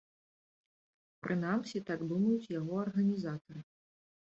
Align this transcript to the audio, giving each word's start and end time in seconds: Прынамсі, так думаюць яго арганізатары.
Прынамсі, 1.25 1.83
так 1.91 1.99
думаюць 2.15 2.51
яго 2.59 2.73
арганізатары. 2.87 3.61